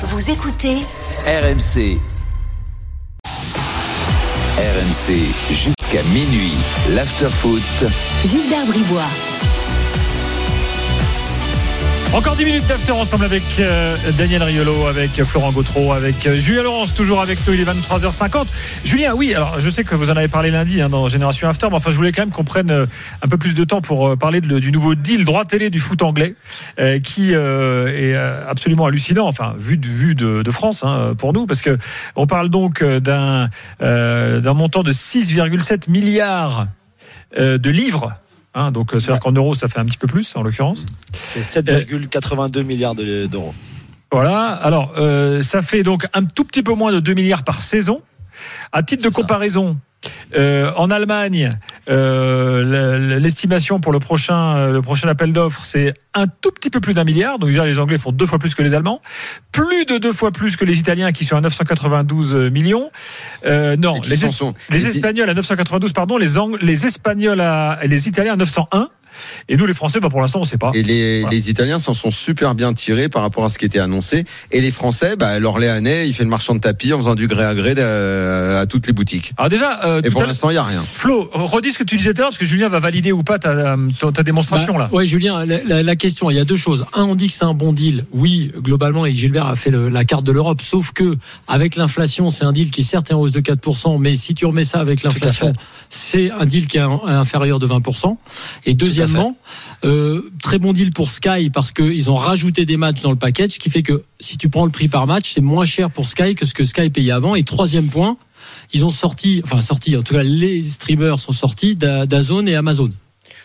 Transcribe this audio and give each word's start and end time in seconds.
Vous 0.00 0.30
écoutez 0.30 0.76
RMC. 1.26 1.98
RMC 4.56 5.12
jusqu'à 5.50 6.04
minuit. 6.04 6.54
L'afterfoot. 6.90 7.60
Gilbert 8.24 8.64
Bribois. 8.66 9.02
Encore 12.14 12.36
10 12.36 12.46
minutes 12.46 12.66
d'after 12.66 12.92
ensemble 12.92 13.26
avec 13.26 13.42
euh, 13.60 13.94
Daniel 14.16 14.42
Riolo, 14.42 14.86
avec 14.86 15.22
Florent 15.24 15.52
Gautreau, 15.52 15.92
avec 15.92 16.26
euh, 16.26 16.34
Julien 16.34 16.62
Laurence, 16.62 16.94
toujours 16.94 17.20
avec 17.20 17.38
nous, 17.46 17.52
il 17.52 17.60
est 17.60 17.64
23h50. 17.64 18.46
Julien, 18.82 19.12
oui, 19.14 19.34
alors 19.34 19.60
je 19.60 19.68
sais 19.68 19.84
que 19.84 19.94
vous 19.94 20.10
en 20.10 20.16
avez 20.16 20.26
parlé 20.26 20.50
lundi 20.50 20.80
hein, 20.80 20.88
dans 20.88 21.06
Génération 21.06 21.48
After, 21.48 21.66
mais 21.68 21.76
enfin 21.76 21.90
je 21.90 21.96
voulais 21.96 22.10
quand 22.10 22.22
même 22.22 22.30
qu'on 22.30 22.44
prenne 22.44 22.70
euh, 22.70 22.86
un 23.22 23.28
peu 23.28 23.36
plus 23.36 23.54
de 23.54 23.62
temps 23.62 23.82
pour 23.82 24.08
euh, 24.08 24.16
parler 24.16 24.40
du 24.40 24.72
nouveau 24.72 24.94
deal 24.94 25.26
droit 25.26 25.44
télé 25.44 25.68
du 25.68 25.80
foot 25.80 26.02
anglais, 26.02 26.34
qui 27.04 27.32
est 27.32 28.16
absolument 28.48 28.86
hallucinant, 28.86 29.26
enfin 29.26 29.54
vu 29.58 29.76
de, 29.76 29.86
vu 29.86 30.14
de, 30.14 30.42
de 30.42 30.50
France 30.50 30.84
hein, 30.84 31.14
pour 31.18 31.34
nous, 31.34 31.46
parce 31.46 31.60
que 31.60 31.76
on 32.16 32.26
parle 32.26 32.48
donc 32.48 32.82
d'un 32.82 33.50
montant 33.80 34.82
de 34.82 34.92
6,7 34.92 35.90
milliards 35.90 36.64
de 37.36 37.70
livres. 37.70 38.14
Hein, 38.54 38.72
donc, 38.72 38.94
euh, 38.94 38.98
c'est-à-dire 38.98 39.20
qu'en 39.22 39.32
euros, 39.32 39.54
ça 39.54 39.68
fait 39.68 39.78
un 39.78 39.84
petit 39.84 39.98
peu 39.98 40.06
plus, 40.08 40.34
en 40.36 40.42
l'occurrence. 40.42 40.86
C'est 41.12 41.42
7,82 41.62 42.62
milliards 42.62 42.94
de- 42.94 43.26
d'euros. 43.26 43.54
Voilà. 44.10 44.52
Alors, 44.52 44.94
euh, 44.96 45.42
ça 45.42 45.60
fait 45.62 45.82
donc 45.82 46.06
un 46.14 46.24
tout 46.24 46.44
petit 46.44 46.62
peu 46.62 46.72
moins 46.74 46.92
de 46.92 47.00
2 47.00 47.14
milliards 47.14 47.42
par 47.44 47.60
saison. 47.60 48.00
À 48.72 48.82
titre 48.82 49.04
de 49.04 49.08
comparaison, 49.10 49.76
euh, 50.36 50.70
en 50.76 50.90
Allemagne, 50.90 51.50
euh, 51.88 53.18
l'estimation 53.18 53.80
pour 53.80 53.92
le 53.92 53.98
prochain, 53.98 54.56
euh, 54.56 54.72
le 54.72 54.82
prochain 54.82 55.08
appel 55.08 55.32
d'offres, 55.32 55.62
c'est 55.64 55.94
un 56.14 56.26
tout 56.26 56.50
petit 56.52 56.70
peu 56.70 56.80
plus 56.80 56.94
d'un 56.94 57.04
milliard. 57.04 57.38
Donc 57.38 57.50
déjà, 57.50 57.64
les 57.64 57.78
Anglais 57.78 57.98
font 57.98 58.12
deux 58.12 58.26
fois 58.26 58.38
plus 58.38 58.54
que 58.54 58.62
les 58.62 58.74
Allemands, 58.74 59.00
plus 59.52 59.84
de 59.86 59.98
deux 59.98 60.12
fois 60.12 60.30
plus 60.30 60.56
que 60.56 60.64
les 60.64 60.78
Italiens 60.78 61.12
qui 61.12 61.24
sont 61.24 61.36
à 61.36 61.40
992 61.40 62.50
millions. 62.52 62.90
Euh, 63.46 63.76
non, 63.76 64.00
les, 64.08 64.16
s'en 64.16 64.26
Es- 64.28 64.32
sont- 64.32 64.54
les 64.70 64.78
les- 64.78 64.86
Espagnols 64.88 65.30
à 65.30 65.34
992, 65.34 65.92
pardon, 65.92 66.16
les, 66.16 66.38
Ang- 66.38 66.58
les 66.60 66.86
Espagnols 66.86 67.40
à, 67.40 67.78
les 67.84 68.08
Italiens 68.08 68.34
à 68.34 68.36
901. 68.36 68.88
Et 69.48 69.56
nous, 69.56 69.66
les 69.66 69.74
Français, 69.74 70.00
bah, 70.00 70.08
pour 70.10 70.20
l'instant, 70.20 70.38
on 70.40 70.42
ne 70.42 70.46
sait 70.46 70.58
pas. 70.58 70.70
Et 70.74 70.82
les, 70.82 71.20
Voilà. 71.20 71.34
les 71.34 71.50
Italiens 71.50 71.78
s'en 71.78 71.92
sont 71.92 72.10
super 72.10 72.54
bien 72.54 72.72
tirés 72.74 73.08
par 73.08 73.22
rapport 73.22 73.44
à 73.44 73.48
ce 73.48 73.58
qui 73.58 73.64
était 73.64 73.78
annoncé. 73.78 74.24
Et 74.52 74.60
les 74.60 74.70
Français, 74.70 75.16
bah, 75.16 75.38
l'Orléanais, 75.38 76.06
il 76.08 76.12
fait 76.12 76.24
le 76.24 76.30
marchand 76.30 76.54
de 76.54 76.60
tapis 76.60 76.92
en 76.92 76.98
faisant 76.98 77.14
du 77.14 77.26
gré 77.28 77.44
à 77.44 77.54
gré 77.54 77.74
à, 77.80 78.60
à 78.60 78.66
toutes 78.66 78.86
les 78.86 78.92
boutiques. 78.92 79.32
Alors 79.36 79.48
déjà, 79.48 79.84
euh, 79.86 80.00
Et 80.04 80.10
pour 80.10 80.22
l'instant, 80.22 80.50
il 80.50 80.54
n'y 80.54 80.58
a 80.58 80.64
rien. 80.64 80.82
Flo, 80.82 81.28
redis 81.32 81.72
ce 81.72 81.78
que 81.78 81.84
tu 81.84 81.96
disais 81.96 82.12
tout 82.14 82.20
à 82.20 82.22
l'heure, 82.22 82.30
parce 82.30 82.38
que 82.38 82.46
Julien 82.46 82.68
va 82.68 82.78
valider 82.80 83.12
ou 83.12 83.22
pas 83.22 83.38
ta, 83.38 83.76
ta, 84.00 84.12
ta 84.12 84.22
démonstration 84.22 84.72
Bah, 84.74 84.88
là. 84.90 84.96
Ouais, 84.96 85.06
Julien, 85.06 85.44
la, 85.44 85.62
la- 85.64 85.82
la 85.82 85.96
question, 85.96 86.30
il 86.30 86.36
y 86.36 86.40
a 86.40 86.44
deux 86.44 86.56
choses. 86.56 86.84
Un, 86.94 87.04
on 87.04 87.14
dit 87.14 87.28
que 87.28 87.32
c'est 87.34 87.44
un 87.44 87.54
bon 87.54 87.72
deal. 87.72 88.04
Oui, 88.12 88.50
globalement, 88.58 89.06
et 89.06 89.14
Gilbert 89.14 89.46
a 89.46 89.56
fait 89.56 89.70
le- 89.70 89.88
la 89.88 90.04
carte 90.04 90.24
de 90.24 90.32
l'Europe. 90.32 90.60
Sauf 90.62 90.92
que, 90.92 91.16
avec 91.46 91.76
l'inflation, 91.76 92.30
c'est 92.30 92.44
un 92.44 92.52
deal 92.52 92.70
qui 92.70 92.80
est 92.82 92.84
certes 92.84 93.12
en 93.12 93.20
hausse 93.20 93.32
de 93.32 93.40
4%, 93.40 93.98
mais 93.98 94.14
si 94.14 94.34
tu 94.34 94.46
remets 94.46 94.64
ça 94.64 94.80
avec 94.80 95.02
l'inflation, 95.02 95.52
c'est 95.88 96.30
un 96.30 96.46
deal 96.46 96.66
qui 96.66 96.78
est 96.78 96.82
inférieur 97.06 97.58
de 97.58 97.66
20%. 97.66 98.16
Et 98.66 98.74
euh, 99.84 100.22
très 100.42 100.58
bon 100.58 100.72
deal 100.72 100.92
pour 100.92 101.10
Sky 101.10 101.50
parce 101.52 101.72
qu'ils 101.72 102.10
ont 102.10 102.14
rajouté 102.16 102.64
des 102.64 102.76
matchs 102.76 103.02
dans 103.02 103.10
le 103.10 103.16
package, 103.16 103.52
ce 103.52 103.58
qui 103.58 103.70
fait 103.70 103.82
que 103.82 104.02
si 104.20 104.36
tu 104.38 104.48
prends 104.48 104.64
le 104.64 104.70
prix 104.70 104.88
par 104.88 105.06
match, 105.06 105.30
c'est 105.34 105.40
moins 105.40 105.64
cher 105.64 105.90
pour 105.90 106.06
Sky 106.06 106.34
que 106.34 106.46
ce 106.46 106.54
que 106.54 106.64
Sky 106.64 106.90
payait 106.90 107.12
avant. 107.12 107.34
Et 107.34 107.42
troisième 107.44 107.88
point, 107.88 108.16
ils 108.72 108.84
ont 108.84 108.90
sorti, 108.90 109.40
enfin 109.44 109.60
sorti, 109.60 109.96
en 109.96 110.02
tout 110.02 110.14
cas 110.14 110.22
les 110.22 110.62
streamers 110.62 111.18
sont 111.18 111.32
sortis 111.32 111.76
d'A- 111.76 112.06
d'Azone 112.06 112.48
et 112.48 112.54
Amazon. 112.54 112.88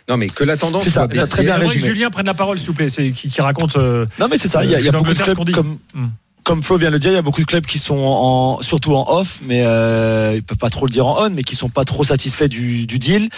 Non, 0.10 0.18
mais 0.18 0.28
que 0.28 0.44
la 0.44 0.58
tendance 0.58 0.84
C'est 0.84 0.90
ça, 0.90 0.94
soit 0.94 1.04
a 1.04 1.08
très 1.08 1.20
baissière. 1.22 1.44
bien 1.46 1.56
J'aimerais 1.60 1.76
que. 1.80 1.86
Julien 1.86 2.10
prenne 2.10 2.26
la 2.26 2.34
parole, 2.34 2.58
s'il 2.58 2.68
vous 2.68 2.74
plaît, 2.74 2.90
c'est 2.90 3.12
qui, 3.12 3.30
qui 3.30 3.40
raconte. 3.42 3.78
euh, 3.78 4.06
Non, 4.20 4.28
mais 4.30 4.38
c'est 4.38 4.50
ça. 4.50 4.66
Il 4.66 4.72
y 4.72 4.76
a, 4.76 4.82
y 4.82 4.88
a 4.90 4.92
beaucoup 4.92 5.14
de 5.14 5.18
clubs 5.20 5.52
comme, 5.52 5.78
Hmm. 5.94 6.08
Comme 6.44 6.62
Flo 6.62 6.78
vient 6.78 6.90
de 6.90 6.94
le 6.94 7.00
dire, 7.00 7.12
il 7.12 7.16
y 7.16 7.18
a 7.18 7.22
beaucoup 7.22 7.42
de 7.42 7.46
clubs 7.46 7.66
qui 7.66 7.80
sont 7.80 7.98
en, 7.98 8.62
surtout 8.62 8.96
en 8.96 9.06
off, 9.10 9.40
mais 9.44 9.64
euh, 9.66 10.34
ils 10.36 10.44
peuvent 10.44 10.58
pas 10.58 10.70
trop 10.70 10.86
le 10.86 10.92
dire 10.92 11.08
en 11.08 11.26
on, 11.26 11.30
mais 11.30 11.44
qui 11.44 11.56
sont 11.56 11.70
pas 11.70 11.86
trop 11.86 12.04
satisfaits 12.04 12.48
du, 12.48 12.86
du 12.86 13.00
deal, 13.00 13.30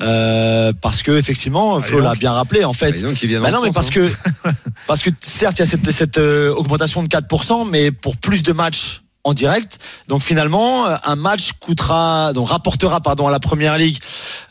euh, 0.00 0.72
parce 0.80 1.02
que 1.02 1.12
effectivement, 1.12 1.80
Flo 1.80 1.98
donc. 1.98 2.08
l'a 2.08 2.14
bien 2.14 2.32
rappelé. 2.32 2.64
En 2.64 2.72
fait, 2.72 2.92
Bah, 2.92 3.08
donc, 3.08 3.24
Bah 3.42 3.50
non, 3.50 3.62
mais 3.62 3.70
parce 3.70 3.88
hein. 3.88 3.90
que 3.90 4.10
parce 4.86 5.02
que 5.02 5.10
certes, 5.20 5.58
il 5.58 5.60
y 5.60 5.62
a 5.62 5.66
cette, 5.66 5.90
cette 5.90 6.18
euh, 6.18 6.52
augmentation 6.54 7.02
de 7.02 7.08
4%, 7.08 7.68
mais 7.68 7.90
pour 7.90 8.16
plus 8.16 8.42
de 8.42 8.52
matchs 8.52 9.02
en 9.24 9.34
direct. 9.34 9.78
Donc 10.08 10.22
finalement, 10.22 10.86
euh, 10.86 10.96
un 11.04 11.16
match 11.16 11.52
coûtera, 11.60 12.32
donc 12.32 12.48
rapportera 12.48 13.00
pardon 13.00 13.26
à 13.26 13.30
la 13.30 13.40
première 13.40 13.78
ligue 13.78 13.98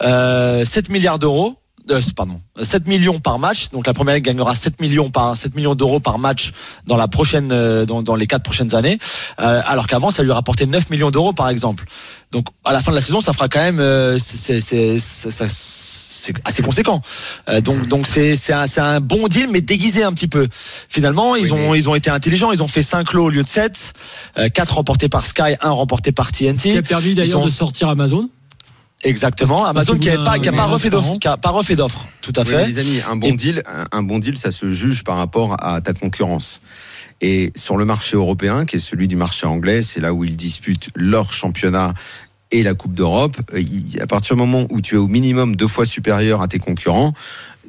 euh, 0.02 0.66
7 0.66 0.90
milliards 0.90 1.20
d'euros. 1.20 1.58
Euh, 1.92 2.02
pardon, 2.16 2.40
7 2.62 2.88
millions 2.88 3.20
par 3.20 3.40
match. 3.40 3.70
Donc 3.72 3.88
la 3.88 3.94
première 3.94 4.14
ligue 4.16 4.26
gagnera 4.26 4.54
7 4.56 4.80
millions 4.80 5.10
par 5.10 5.36
7 5.36 5.56
millions 5.56 5.74
d'euros 5.74 6.00
par 6.00 6.20
match 6.20 6.52
dans 6.86 6.98
la 6.98 7.08
prochaine 7.08 7.50
euh, 7.52 7.86
dans, 7.86 8.04
dans 8.04 8.16
les 8.16 8.28
quatre 8.28 8.44
prochaines 8.44 8.76
années. 8.76 9.00
Euh, 9.40 9.62
alors 9.66 9.88
qu'avant 9.88 10.12
ça 10.12 10.22
lui 10.22 10.32
rapportait 10.32 10.68
9 10.68 10.90
millions 10.92 11.10
d'euros 11.10 11.34
par 11.34 11.50
exemple. 11.50 11.86
Donc 12.32 12.46
à 12.64 12.74
la 12.74 12.82
fin 12.82 12.92
de 12.92 12.96
la 12.96 13.02
saison, 13.02 13.22
ça 13.22 13.34
fera 13.34 13.50
quand 13.50 13.60
même 13.60 13.80
euh, 13.80 14.20
c'est 14.20 14.62
c'est 14.62 15.00
c'est 15.00 15.32
ça- 15.32 15.46
c'est 15.50 16.34
assez 16.46 16.62
conséquent. 16.62 17.02
Euh, 17.50 17.62
donc 17.62 17.88
donc 17.88 18.06
c'est 18.06 18.36
c'est 18.36 18.54
un, 18.54 19.00
bon 19.00 19.28
deal 19.28 19.48
mais 19.50 19.62
déguisé 19.62 20.04
un 20.04 20.12
petit 20.14 20.28
peu. 20.28 20.48
Finalement, 20.90 21.36
ils 21.36 21.46
Oui, 21.46 21.52
ont 21.54 21.72
mais- 21.72 21.78
ils 21.80 21.90
ont 21.90 21.96
été 21.96 22.10
intelligents, 22.12 22.52
ils 22.52 22.62
ont 22.62 22.68
fait 22.68 22.84
5 22.84 23.14
lots 23.14 23.26
au 23.26 23.30
lieu 23.30 23.44
de 23.44 23.50
7, 23.50 23.94
euh, 24.38 24.50
4 24.50 24.76
remportés 24.76 25.10
par 25.10 25.26
Sky, 25.26 25.56
1 25.62 25.70
remporté 25.72 26.12
par 26.12 26.28
Ce 26.28 26.32
qui 26.34 26.48
a 26.48 26.54
TNT. 26.54 26.82
permis 26.82 27.14
d'ailleurs 27.16 27.42
ont- 27.42 27.46
de 27.46 27.50
sortir 27.50 27.90
Amazon. 27.90 28.30
Exactement, 29.04 29.66
Amazon 29.66 29.98
qui 29.98 30.10
a 30.10 30.16
voulaient 30.18 30.26
pas 30.26 30.40
qui 30.40 30.50
a 30.50 30.52
pas 30.52 30.66
refait 30.66 30.90
d'offre, 30.90 31.14
pas 31.42 31.50
refait 31.52 31.76
d'offre. 31.78 32.06
Tout 32.22 32.34
à 32.36 32.42
Oui, 32.42 32.50
mais 32.52 32.58
fait. 32.64 32.68
les 32.68 32.80
amis, 32.80 33.00
un 33.10 33.16
bon 33.16 33.28
Et- 33.28 33.32
deal, 33.34 33.64
un 33.94 34.04
bon 34.04 34.20
deal, 34.20 34.38
ça 34.38 34.52
se 34.52 34.70
juge 34.72 35.04
par 35.06 35.16
rapport 35.18 35.56
à 35.64 35.80
ta 35.80 35.94
concurrence. 35.94 36.60
Et 37.22 37.52
sur 37.56 37.78
le 37.78 37.86
marché 37.86 38.18
européen, 38.18 38.66
qui 38.66 38.76
est 38.76 38.80
celui 38.80 39.08
du 39.08 39.16
marché 39.16 39.48
anglais, 39.48 39.82
c'est 39.84 40.02
là 40.02 40.14
où 40.14 40.26
ils 40.26 40.36
disputent 40.36 40.90
leur 40.96 41.32
championnat 41.32 41.94
et 42.52 42.64
la 42.64 42.74
Coupe 42.74 42.94
d'Europe. 42.94 43.38
euh, 43.54 43.64
À 44.02 44.08
partir 44.08 44.36
du 44.36 44.42
moment 44.42 44.68
où 44.70 44.82
tu 44.82 44.96
es 44.96 44.98
au 44.98 45.08
minimum 45.08 45.56
deux 45.56 45.68
fois 45.68 45.86
supérieur 45.86 46.42
à 46.42 46.48
tes 46.48 46.60
concurrents, 46.60 47.14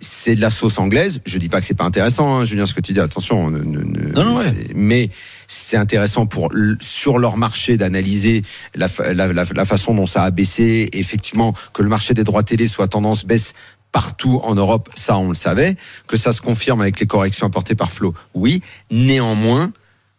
c'est 0.01 0.35
de 0.35 0.41
la 0.41 0.49
sauce 0.51 0.79
anglaise. 0.79 1.21
Je 1.27 1.37
dis 1.39 1.49
pas 1.51 1.61
que 1.61 1.67
c'est 1.67 1.75
pas 1.75 1.85
intéressant, 1.85 2.37
hein, 2.39 2.45
Julien, 2.45 2.65
ce 2.65 2.73
que 2.75 2.81
tu 2.81 2.93
dis. 2.95 3.01
Attention, 3.01 3.51
ne- 3.51 3.59
ne- 3.59 3.83
ne- 3.85 4.13
Non, 4.15 4.25
non, 4.25 4.37
ouais. 4.39 4.53
mais 4.75 5.11
c'est 5.47 5.77
intéressant 5.77 6.25
pour 6.27 6.51
sur 6.81 7.19
leur 7.19 7.37
marché 7.37 7.77
d'analyser 7.77 8.43
la, 8.75 8.87
la, 9.13 9.33
la- 9.33 9.45
la 9.45 9.65
façon 9.65 9.95
dont 9.95 10.07
ça 10.07 10.23
a 10.25 10.31
baissé. 10.31 10.89
Effectivement, 10.93 11.55
que 11.75 11.83
le 11.83 11.89
marché 11.91 12.15
des 12.15 12.25
droits 12.25 12.43
télé 12.43 12.67
soit 12.67 12.89
tendance 12.89 13.27
baisse 13.27 13.53
partout 13.93 14.41
en 14.45 14.55
Europe, 14.55 14.89
ça 14.95 15.19
on 15.19 15.29
le 15.29 15.35
savait. 15.35 15.77
Que 16.07 16.17
ça 16.17 16.33
se 16.33 16.41
confirme 16.41 16.81
avec 16.81 16.99
les 17.01 17.07
corrections 17.07 17.47
apportées 17.47 17.75
par 17.75 17.91
Flo, 17.91 18.15
oui. 18.33 18.63
Néanmoins, 18.91 19.73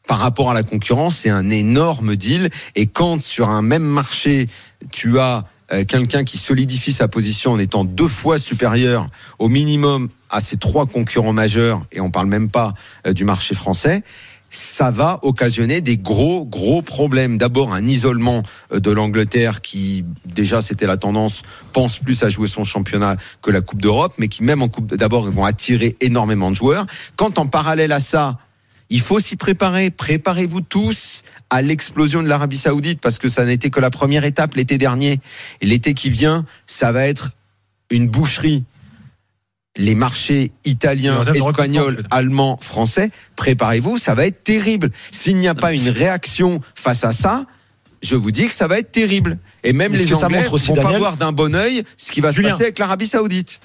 par 0.08 0.20
rapport 0.20 0.52
à 0.52 0.54
la 0.54 0.64
concurrence, 0.64 1.18
c'est 1.18 1.30
un 1.30 1.50
énorme 1.50 2.16
deal. 2.16 2.50
Et 2.76 2.88
quand 2.88 3.22
sur 3.22 3.50
un 3.50 3.62
même 3.62 3.84
marché, 3.84 4.50
tu 4.92 5.20
as 5.20 5.46
euh, 5.72 5.86
quelqu'un 5.86 6.24
qui 6.24 6.38
solidifie 6.38 6.92
sa 6.92 7.08
position 7.08 7.54
en 7.54 7.60
étant 7.60 7.86
deux 7.86 8.08
fois 8.08 8.40
supérieur 8.40 9.08
au 9.40 9.48
minimum 9.48 10.10
à 10.30 10.42
ses 10.42 10.58
trois 10.58 10.86
concurrents 10.86 11.34
majeurs, 11.34 11.82
et 11.92 12.02
on 12.02 12.12
parle 12.12 12.28
même 12.28 12.50
pas 12.50 12.74
euh, 13.08 13.14
du 13.14 13.24
marché 13.24 13.56
français, 13.56 14.04
ça 14.50 14.92
va 14.92 15.20
occasionner 15.22 15.80
des 15.80 15.98
gros, 15.98 16.44
gros 16.44 16.82
problèmes. 16.82 17.38
D'abord, 17.38 17.74
un 17.74 17.88
isolement 17.88 18.44
euh, 18.74 18.82
de 18.82 18.92
l'Angleterre 18.92 19.62
qui, 19.62 20.04
déjà, 20.26 20.62
c'était 20.62 20.88
la 20.88 20.98
tendance, 20.98 21.42
pense 21.72 22.00
plus 22.00 22.22
à 22.24 22.30
jouer 22.30 22.48
son 22.48 22.66
championnat 22.66 23.16
que 23.42 23.50
la 23.50 23.62
Coupe 23.62 23.82
d'Europe, 23.82 24.14
mais 24.18 24.28
qui, 24.28 24.44
même 24.44 24.62
en 24.62 24.68
Coupe, 24.68 24.94
d'abord, 24.94 25.32
vont 25.32 25.46
attirer 25.46 25.96
énormément 26.02 26.52
de 26.52 26.56
joueurs. 26.56 26.86
Quand 27.16 27.40
en 27.40 27.48
parallèle 27.48 27.94
à 27.94 28.02
ça, 28.02 28.40
il 28.92 29.00
faut 29.00 29.20
s'y 29.20 29.38
préparer. 29.38 29.90
Préparez-vous 29.90 30.62
tous 30.62 31.24
à 31.50 31.62
l'explosion 31.62 32.22
de 32.22 32.28
l'Arabie 32.28 32.58
Saoudite 32.58 33.00
parce 33.00 33.18
que 33.18 33.30
ça 33.30 33.46
n'était 33.46 33.70
que 33.70 33.80
la 33.80 33.90
première 33.90 34.26
étape 34.26 34.54
l'été 34.56 34.78
dernier. 34.78 35.20
Et 35.62 35.66
l'été 35.66 35.94
qui 35.94 36.10
vient, 36.10 36.46
ça 36.68 36.92
va 36.92 37.08
être 37.08 37.32
une 37.90 38.08
boucherie. 38.08 38.66
Les 39.78 39.96
marchés 39.96 40.52
italiens, 40.66 41.24
espagnols, 41.24 41.94
en 41.94 41.98
fait. 41.98 42.08
allemands, 42.12 42.58
français, 42.58 43.10
préparez-vous, 43.38 43.98
ça 43.98 44.14
va 44.14 44.28
être 44.28 44.44
terrible. 44.44 44.92
S'il 45.10 45.38
n'y 45.38 45.48
a 45.48 45.56
pas 45.56 45.72
une 45.72 45.88
réaction 45.88 46.60
face 46.76 47.06
à 47.06 47.14
ça, 47.14 47.46
je 48.04 48.18
vous 48.18 48.32
dis 48.32 48.48
que 48.48 48.54
ça 48.54 48.68
va 48.68 48.80
être 48.80 48.92
terrible. 48.92 49.38
Et 49.64 49.72
même 49.72 49.94
les 49.94 50.14
Anglais 50.14 50.40
montre 50.40 50.54
aussi, 50.54 50.68
vont 50.68 50.76
pas 50.76 50.98
voir 50.98 51.16
d'un 51.16 51.32
bon 51.32 51.56
œil 51.56 51.84
ce 51.96 52.12
qui 52.12 52.20
va 52.20 52.32
Julien. 52.32 52.50
se 52.50 52.54
passer 52.56 52.64
avec 52.64 52.80
l'Arabie 52.80 53.08
Saoudite. 53.08 53.62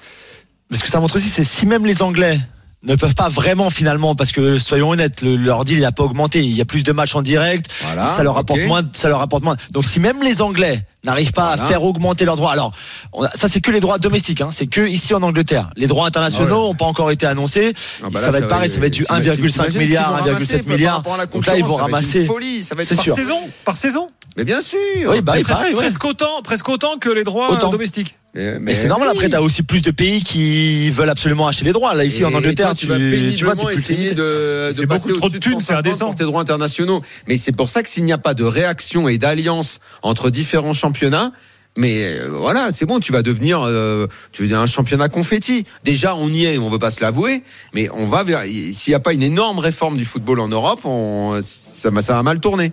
Mais 0.71 0.77
ce 0.77 0.83
que 0.83 0.89
ça 0.89 1.01
montre 1.01 1.17
aussi, 1.17 1.27
c'est 1.27 1.43
si 1.43 1.65
même 1.65 1.85
les 1.85 2.01
Anglais 2.01 2.39
ne 2.87 2.95
peuvent 2.95 3.15
pas 3.15 3.29
vraiment 3.29 3.69
finalement, 3.69 4.15
parce 4.15 4.31
que 4.31 4.57
soyons 4.57 4.89
honnêtes, 4.89 5.21
le- 5.21 5.35
leur 5.35 5.65
deal 5.65 5.81
n'a 5.81 5.91
pas 5.91 6.03
augmenté. 6.03 6.39
Il 6.43 6.53
y 6.55 6.61
a 6.61 6.65
plus 6.65 6.83
de 6.83 6.91
matchs 6.91 7.15
en 7.15 7.21
direct, 7.21 7.69
Voilà, 7.83 8.07
ça 8.07 8.23
leur 8.23 8.37
apporte 8.37 8.61
moins, 8.65 8.81
ça 8.93 9.09
leur 9.09 9.21
apporte 9.21 9.43
moins. 9.43 9.57
Donc 9.71 9.85
si 9.85 9.99
même 9.99 10.21
les 10.23 10.41
Anglais 10.41 10.85
n'arrivent 11.03 11.31
pas 11.33 11.47
Voilà. 11.55 11.63
à 11.63 11.67
faire 11.67 11.83
augmenter 11.83 12.25
leurs 12.25 12.35
droits, 12.37 12.51
alors 12.51 12.71
on 13.13 13.23
a- 13.23 13.29
ça 13.31 13.47
c'est 13.47 13.61
que 13.61 13.71
les 13.71 13.79
droits 13.79 13.97
domestiques, 13.99 14.41
hein, 14.41 14.49
c'est 14.51 14.67
que 14.67 14.81
ici 14.87 15.13
en 15.13 15.21
Angleterre. 15.21 15.69
Les 15.75 15.87
droits 15.87 16.07
internationaux 16.07 16.47
Ah 16.49 16.59
ouais. 16.61 16.67
n'ont 16.69 16.75
pas 16.75 16.85
encore 16.85 17.11
été 17.11 17.25
annoncés. 17.25 17.73
Ah 18.03 18.07
bah 18.11 18.19
ça 18.21 18.29
va 18.31 18.37
être 18.39 18.47
pareil, 18.47 18.69
ça 18.69 18.79
va 18.79 18.87
être 18.87 18.93
du 18.93 19.03
t'imagines- 19.03 19.31
1,5 19.31 19.35
t'imagines 19.51 19.65
ce 19.65 19.71
qu'ils 19.77 19.81
milliard, 19.87 20.09
vont 20.11 20.15
ramasser 20.23 20.43
1,7 20.55 20.63
par 20.65 20.75
milliard. 20.75 21.01
Donc 21.33 21.45
là 21.45 21.57
ils 21.57 21.63
vont 21.63 21.75
ramasser. 21.75 22.25
folie, 22.25 22.63
ça 22.63 22.75
va 22.75 22.83
être 22.83 22.95
Par 22.95 23.03
sûr. 23.03 23.15
saison 23.15 23.39
Par 23.65 23.75
saison 23.77 24.07
Mais 24.37 24.43
bien 24.45 24.61
sûr. 24.61 24.77
Oui, 25.07 25.21
bah, 25.21 25.33
Mais 25.35 25.41
presque, 25.43 25.59
pareil, 25.59 25.73
ouais. 25.73 25.79
presque 25.81 26.05
autant, 26.05 26.41
presque 26.43 26.69
autant 26.69 26.97
que 26.99 27.09
les 27.09 27.23
droits 27.23 27.51
Autant. 27.51 27.69
domestiques. 27.71 28.15
Mais, 28.37 28.59
Mais 28.59 28.73
c'est 28.75 28.87
normal. 28.87 29.09
Après, 29.09 29.29
t'as 29.29 29.41
aussi 29.41 29.63
plus 29.63 29.81
de 29.81 29.91
pays 29.91 30.21
qui 30.21 30.89
veulent 30.91 31.09
absolument 31.09 31.47
acheter 31.47 31.65
les 31.65 31.71
droits. 31.73 31.93
Là, 31.95 32.05
ici, 32.05 32.21
Et- 32.21 32.25
en 32.25 32.29
et 32.31 32.35
Angleterre, 32.35 32.67
toi, 32.67 32.75
tu, 32.75 32.85
vas 32.87 32.95
péniblement 32.97 33.35
tu 33.35 33.43
vois, 33.45 33.55
t'es 33.55 33.65
plus 33.65 33.77
essayer 33.79 34.13
de, 34.13 34.71
de 34.71 34.81
beaucoup 34.85 34.87
passer 34.87 35.13
trop 35.13 35.29
de 35.29 35.37
thunes, 35.37 35.59
150 35.59 35.61
c'est 35.61 35.73
indécent. 35.73 36.05
pour 36.05 36.15
tes 36.15 36.23
droits 36.23 36.41
internationaux. 36.41 37.01
Mais 37.27 37.37
c'est 37.37 37.51
pour 37.51 37.67
ça 37.69 37.81
que 37.83 37.89
s'il 37.89 38.03
n'y 38.03 38.13
a 38.13 38.17
pas 38.17 38.33
de 38.33 38.43
réaction 38.43 39.07
et 39.07 39.17
d'alliance 39.17 39.79
entre 40.03 40.29
différents 40.29 40.73
championnats, 40.73 41.31
mais 41.79 42.03
euh, 42.05 42.27
voilà, 42.31 42.69
c'est 42.71 42.85
bon, 42.85 42.99
tu 42.99 43.11
vas 43.11 43.21
devenir, 43.21 43.61
euh, 43.61 44.07
tu 44.31 44.41
veux 44.41 44.47
dire 44.47 44.59
un 44.59 44.65
championnat 44.65 45.09
confetti. 45.09 45.63
Déjà, 45.83 46.15
on 46.15 46.29
y 46.31 46.45
est, 46.45 46.57
on 46.57 46.69
veut 46.69 46.79
pas 46.79 46.89
se 46.89 47.01
l'avouer, 47.01 47.43
mais 47.73 47.89
on 47.93 48.05
va 48.07 48.23
vers. 48.23 48.41
S'il 48.43 48.91
n'y 48.91 48.95
a 48.95 48.99
pas 48.99 49.13
une 49.13 49.23
énorme 49.23 49.59
réforme 49.59 49.95
du 49.97 50.05
football 50.05 50.39
en 50.39 50.47
Europe, 50.47 50.81
on, 50.85 51.37
ça, 51.41 51.89
va- 51.91 52.01
ça 52.01 52.13
va 52.13 52.23
mal 52.23 52.39
tourner. 52.39 52.71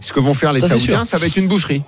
Ce 0.00 0.12
que 0.12 0.20
vont 0.20 0.34
faire 0.34 0.52
les 0.52 0.60
Ça, 0.60 0.68
Saoudiens, 0.68 1.04
ça 1.04 1.18
va 1.18 1.26
être 1.26 1.36
une 1.36 1.46
boucherie. 1.48 1.82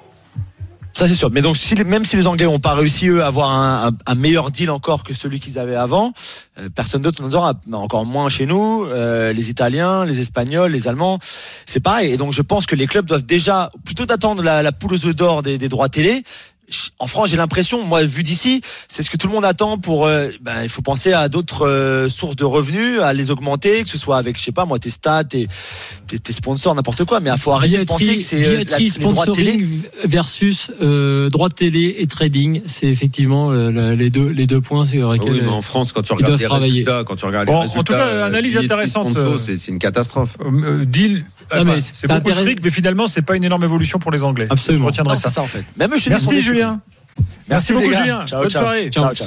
Ça 0.97 1.09
c'est 1.09 1.17
sûr. 1.17 1.31
Mais 1.31 1.43
donc 1.43 1.57
même 1.87 2.05
si 2.05 2.17
les 2.17 2.27
Anglais 2.29 2.45
n'ont 2.47 2.61
pas 2.61 2.75
réussi 2.75 3.09
eux 3.09 3.23
à 3.23 3.27
avoir 3.27 3.51
un, 3.51 4.15
meilleur 4.15 4.53
deal 4.53 4.71
encore 4.71 5.03
que 5.03 5.13
celui 5.13 5.41
qu'ils 5.41 5.59
avaient 5.59 5.75
avant, 5.75 6.13
euh, 6.59 6.69
personne 6.73 7.03
d'autre 7.03 7.21
n'en 7.21 7.33
aura. 7.37 7.55
Encore 7.73 8.07
moins 8.07 8.29
chez 8.29 8.47
nous. 8.47 8.85
euh, 8.85 9.33
les 9.33 9.51
Italiens, 9.51 10.05
les 10.05 10.21
Espagnols, 10.21 10.71
les 10.71 10.87
Allemands, 10.87 11.19
c'est 11.67 11.81
pareil. 11.81 12.13
Et 12.13 12.17
donc 12.17 12.33
je 12.33 12.43
pense 12.43 12.67
que 12.67 12.77
les 12.77 12.87
clubs 12.87 13.07
doivent 13.07 13.27
déjà 13.27 13.71
plutôt 13.85 14.07
d'attendre 14.07 14.43
la, 14.43 14.63
la 14.63 14.71
poule 14.71 14.95
aux 14.95 15.07
œufs 15.07 15.17
d'or 15.17 15.43
des, 15.43 15.59
des 15.59 15.69
droits 15.69 15.89
télé. 15.89 16.23
En 16.99 17.07
France, 17.07 17.29
j'ai 17.29 17.37
l'impression, 17.37 17.85
moi, 17.85 18.03
vu 18.05 18.23
d'ici, 18.23 18.61
c'est 18.89 19.03
ce 19.03 19.11
que 19.11 19.17
tout 19.19 19.27
le 19.27 19.33
monde 19.35 19.45
attend 19.45 19.77
pour. 19.79 20.07
euh, 20.07 20.29
ben, 20.41 20.63
il 20.63 20.69
faut 20.71 20.81
penser 20.83 21.13
à 21.13 21.29
d'autres 21.29 21.67
euh, 21.67 22.09
sources 22.09 22.37
de 22.37 22.45
revenus, 22.45 23.01
à 23.01 23.13
les 23.13 23.31
augmenter, 23.31 23.83
que 23.83 23.89
ce 23.89 23.99
soit 23.99 24.17
avec, 24.17 24.39
je 24.39 24.45
sais 24.45 24.53
pas, 24.53 24.65
moi, 24.65 24.79
tes 24.79 24.91
stats, 24.91 25.25
tes, 25.25 25.47
tes, 26.07 26.19
tes 26.19 26.33
sponsors, 26.33 26.75
n'importe 26.75 27.05
quoi. 27.05 27.21
Mais 27.21 27.31
il 27.31 27.39
faut 27.39 27.53
arrêter 27.53 27.79
de 27.79 27.85
penser 27.85 28.17
que 28.17 28.23
c'est 28.23 28.37
euh, 28.37 28.41
la- 28.41 28.49
billetterie, 28.79 28.85
les 28.99 29.05
droits 29.05 29.27
télé. 29.27 29.53
sponsoring 29.53 29.83
versus 30.05 30.71
euh, 30.81 31.29
droit 31.29 31.49
de 31.51 31.55
télé 31.55 31.97
et 31.99 32.07
trading, 32.07 32.63
c'est 32.67 32.87
effectivement 32.87 33.53
euh, 33.53 33.71
la- 33.71 33.95
les 33.95 34.09
deux 34.11 34.29
les 34.29 34.47
deux 34.47 34.61
points 34.61 34.85
sur 34.87 35.11
Ah 35.11 35.15
lesquels 35.15 35.33
oui, 35.33 35.41
mais 35.43 35.49
en 35.49 35.61
France, 35.63 35.93
quand 35.93 36.03
tu 36.03 36.13
regardes 36.15 36.41
les 36.41 36.47
travailler. 36.47 36.71
résultats, 36.73 37.05
quand 37.05 37.17
tu 37.17 37.27
regardes 37.27 37.47
Bon, 37.47 37.53
les 37.53 37.59
en 37.59 37.61
résultats, 37.63 37.83
tout 37.83 37.93
cas, 37.93 38.25
analyse 38.27 38.57
intéressante, 38.57 39.17
c'est 39.39 39.69
une 39.69 39.79
catastrophe. 39.79 40.39
Euh, 40.45 40.85
deal, 40.85 41.25
Ah, 41.51 41.59
c'est 41.79 42.09
beaucoup 42.11 42.31
de 42.31 42.35
fric, 42.35 42.61
mais 42.65 42.71
finalement, 42.71 43.07
c'est 43.07 43.21
pas 43.23 43.37
une 43.37 43.45
énorme 43.45 43.65
évolution 43.65 43.99
pour 43.99 44.11
les 44.11 44.23
Anglais. 44.23 44.47
Absolument. 44.49 44.85
Je 44.85 44.89
retiendrai 44.89 45.15
Non, 45.15 45.21
ça. 45.31 45.43
en 45.43 45.47
fait. 45.47 45.63
Même 45.77 45.91
sont 45.99 46.09
Merci 46.11 46.29
déçus. 46.29 46.54
Julien. 46.55 46.81
Merci 47.49 47.73
beaucoup 47.73 47.89
gars. 47.91 47.99
Julien. 47.99 48.27
Ciao, 48.27 48.41
Bonne 48.43 48.51
ciao. 48.51 48.63
soirée. 48.63 48.91
Ciao, 48.91 49.15
ciao. 49.15 49.27